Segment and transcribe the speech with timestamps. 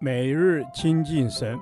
[0.00, 1.58] 每日亲近神，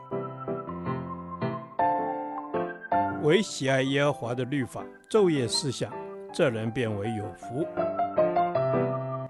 [3.23, 5.93] 唯喜爱耶和华的律法，昼夜思想，
[6.33, 7.67] 这人便为有福。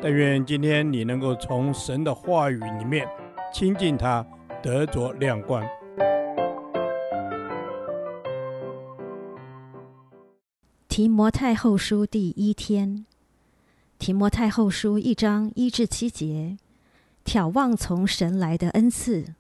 [0.01, 3.07] 但愿今天你能够从神的话语里面
[3.53, 4.27] 亲近他，
[4.63, 5.65] 得着亮光。
[10.89, 13.07] 提摩太后书第一天，
[13.99, 16.57] 提摩太后书一章一至七节。
[17.25, 19.35] 眺望从神来的恩赐。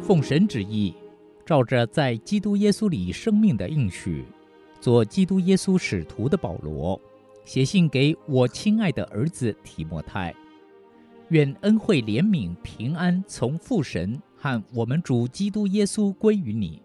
[0.00, 0.94] 奉神旨意，
[1.46, 4.24] 照着在基督耶稣里生命的应许，
[4.78, 7.00] 做基督耶稣使徒的保罗，
[7.46, 10.34] 写信给我亲爱的儿子提摩太，
[11.30, 14.20] 愿恩惠、怜悯、平安从父神。
[14.44, 16.82] 和我们主基督耶稣归于你。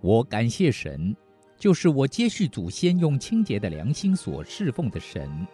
[0.00, 1.14] 我感谢神，
[1.56, 5.46] 就是我接续祖先用清洁的良心所侍奉的神。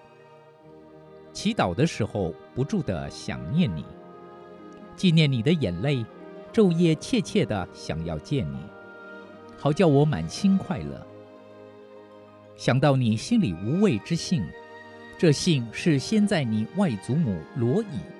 [1.34, 3.84] 祈祷的时候不住地想念你，
[4.96, 6.02] 纪念你的眼泪，
[6.54, 8.56] 昼夜切切地想要见你，
[9.58, 11.06] 好叫我满心快乐。
[12.56, 14.42] 想到你心里无畏之信，
[15.18, 18.13] 这信是先在你外祖母罗以。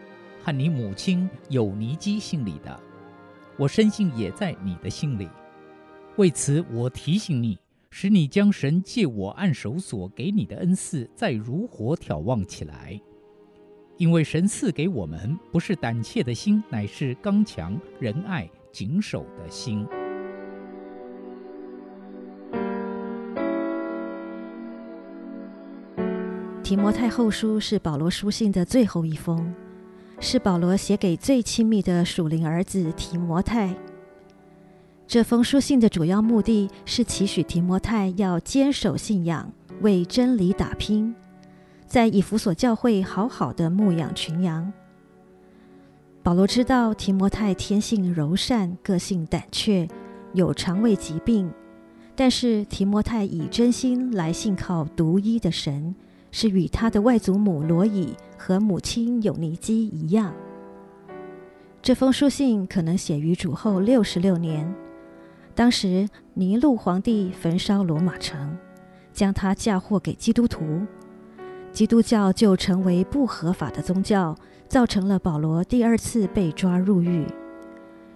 [0.45, 2.79] 和你母亲有尼基心里的，
[3.57, 5.27] 我深信也在你的心里。
[6.17, 13.01] 为此，我提醒你，使你将神借我按手所给你的恩赐再如火眺望起来。
[13.97, 19.87] 因为神赐给我们不是胆怯的心，乃是刚强、仁爱、谨守的心。
[26.63, 29.55] 提摩太后书是保罗书信的最后一封。
[30.25, 33.77] 是保罗写给最亲密的属灵儿子提摩太。
[35.07, 41.15] 这封书信的主要目的是期许提摩太要坚守信仰，为真理打拼，
[41.87, 44.73] 在以弗所教会好好的牧养群羊。
[46.23, 49.87] 保罗知道提摩太天性柔善，个性胆怯，
[50.33, 51.53] 有肠胃疾病，
[52.17, 55.95] 但是提摩太以真心来信靠独一的神。
[56.37, 60.35] 是与他的外祖母罗以和母亲友尼基一样。
[61.83, 64.75] 这封书信可能写于主后六十六年，
[65.55, 68.57] 当时尼禄皇帝焚烧罗马城，
[69.13, 70.83] 将他嫁祸给基督徒，
[71.73, 74.35] 基督教就成为不合法的宗教，
[74.67, 77.27] 造成了保罗第二次被抓入狱。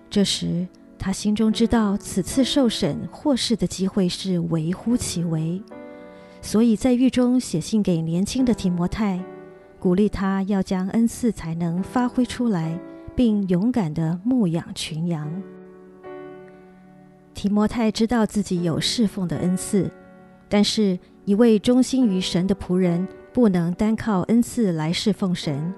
[0.08, 0.66] 这时
[0.98, 5.62] 他心中知道，此次受审获释的机会是微乎其微。
[6.40, 9.22] 所以在狱中写信给年轻的提摩太，
[9.78, 12.78] 鼓励他要将恩赐才能发挥出来，
[13.14, 15.42] 并勇敢地牧养群羊。
[17.32, 19.90] 提摩太知道自己有侍奉的恩赐，
[20.48, 25.72] 但是一位忠心于神的仆人不能单靠恩赐来侍奉神，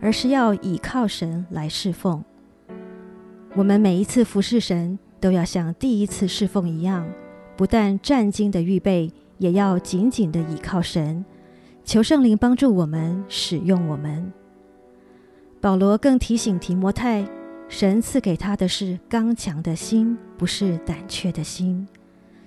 [0.00, 2.24] 而是要倚靠神来侍奉。
[3.54, 7.06] 我们每一次服侍神，都要像第一次侍奉一样，
[7.56, 9.12] 不但战兢的预备。
[9.38, 11.24] 也要紧紧地倚靠神，
[11.84, 14.32] 求圣灵帮助我们，使用我们。
[15.60, 17.24] 保罗更提醒提摩太，
[17.68, 21.86] 神赐给他的是刚强的心，不是胆怯的心；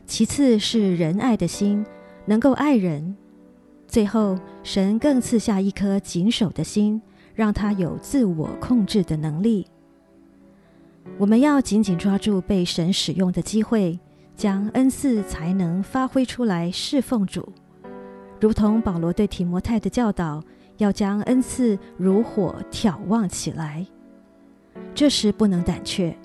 [0.08, 1.86] 其次是仁爱的心，
[2.26, 3.16] 能够爱人；
[3.88, 7.00] 最后，神更赐下一颗谨守的心，
[7.36, 9.68] 让他有自我控制的能力。
[11.20, 14.00] 我们要紧紧抓住被神使用的机会。
[14.36, 17.52] 将恩赐才能发挥出来侍奉主，
[18.40, 20.44] 如同保罗对提摩太的教导，
[20.78, 23.86] 要将恩赐如火挑旺起来。
[24.94, 26.16] 这时不能胆怯，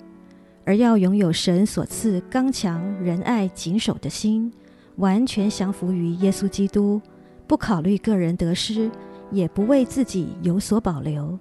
[0.65, 4.51] 而要拥有神所赐刚强、仁爱、谨守的心，
[4.97, 7.01] 完全降服于耶稣基督，
[7.47, 8.89] 不考虑个人得失，
[9.31, 11.37] 也不为自己有所保留，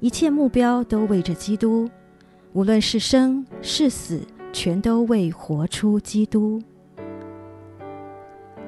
[0.00, 1.88] 一切目标都为着基督，
[2.52, 4.20] 无论是生是死。
[4.54, 6.60] 全都为活出基督。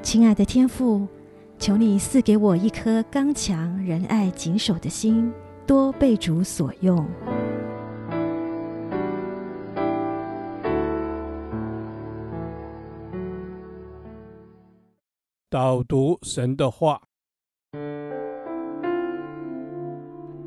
[0.00, 1.06] 亲爱的天父，
[1.64, 5.32] 求你赐给我一颗刚强、仁爱、谨守的心，
[5.66, 7.08] 多被主所用。
[15.48, 17.00] 导读神的话。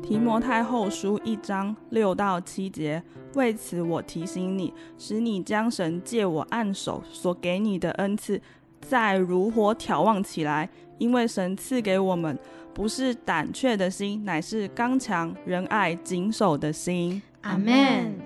[0.00, 3.02] 提摩太后书一章六到七节，
[3.34, 8.40] 为此我提醒你，使你将神借我按手所给你的恩赐，
[8.80, 10.68] 再如火眺望起来。
[10.98, 12.36] 因为神赐给我们
[12.74, 17.22] 不是胆怯的心，乃是刚强、仁爱、谨守的心。
[17.42, 18.16] 阿门。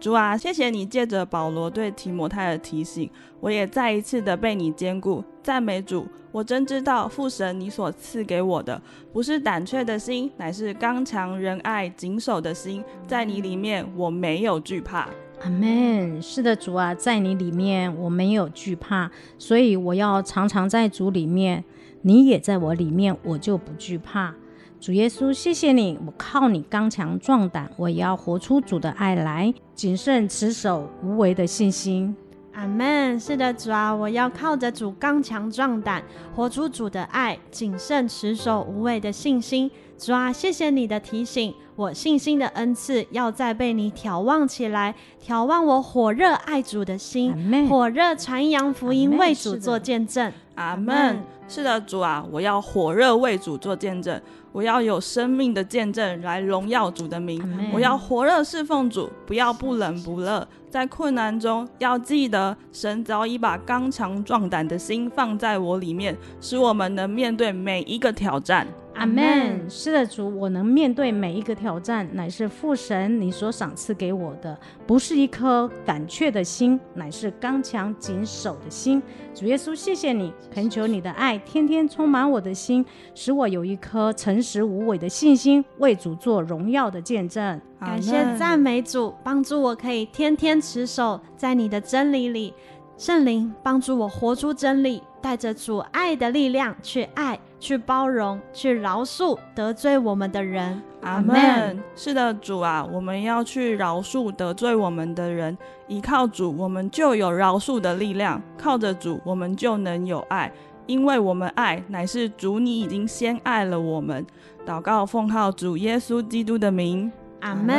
[0.00, 3.08] 主啊，谢谢你借着保罗对提摩太的提醒，
[3.40, 5.22] 我也再一次的被你坚固。
[5.42, 8.80] 赞美主，我真知道父神你所赐给我的，
[9.12, 12.84] 不是胆怯的心，乃是刚强仁爱谨守的心。
[13.06, 15.08] 在你里面，我没有惧怕。
[15.42, 16.20] 阿门。
[16.20, 21.64] 是的，主啊，在你里面我没有惧怕，所以我要常常在主里面，
[22.02, 24.34] 你也在我里面，我就不惧怕。
[24.80, 32.14] 主耶稣，谢谢你，我靠你刚强壮胆，我也要活出主的爱来，谨慎持守无为的信心。
[32.58, 33.18] 阿门。
[33.20, 36.02] 是的，主啊，我要靠着主刚强壮胆，
[36.34, 39.70] 活出主的爱，谨慎持守无畏的信心。
[39.96, 44.92] 主啊，谢谢你的提醒，我信心的恩赐要再被你眺望起来，
[45.24, 47.32] 眺望我火热爱主的心，
[47.68, 50.32] 火热传扬福音，为主做见证。
[50.56, 51.22] 阿门。
[51.46, 54.20] 是的，主啊，我要火热为主做见证，
[54.52, 57.40] 我要有生命的见证来荣耀主的名。
[57.72, 68.66] 我要火热侍奉主，不要不冷不热，在困难中要记得，神早已把刚强壮胆的心放在我里面，使我们能面对每一个挑战。
[68.98, 69.70] 阿门。
[69.70, 79.02] 是的，主，我能面对每一个挑战，乃是父神你所赏赐给我的，不是一颗胆怯的心，乃是刚强谨守的心。
[79.34, 82.84] 主耶稣，谢谢你，恳求你的爱天天充满我的心，
[83.14, 87.60] 使我有一颗诚实无伪的信心，为主做荣耀的见证。
[87.78, 92.52] 感谢赞美主，帮助我可以天天持守在你的真理里。
[92.96, 97.38] 圣灵帮助我活出真理，带着主爱的力量去爱。
[97.60, 100.80] 去包容，去饶恕得罪我们的人。
[101.02, 101.82] 阿门。
[101.96, 105.58] 是的，主啊，我们要去饶恕得罪我们的人。
[105.88, 110.52] 依靠主，我们就有饶恕的力量；靠着主，我们就能有爱，
[110.86, 114.24] 因为我们爱乃是主，你已经先爱了我们。
[114.64, 117.10] 祷告，奉靠主耶稣基督的名。
[117.40, 117.74] 阿门。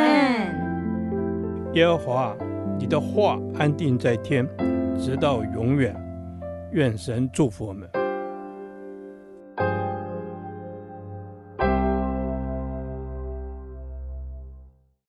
[1.72, 2.36] 耶和华，
[2.78, 4.46] 你的话安定在天，
[5.00, 6.09] 直到永远。
[6.72, 7.99] 愿神祝福我们。